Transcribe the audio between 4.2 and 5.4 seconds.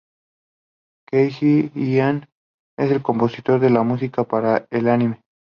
para el anime.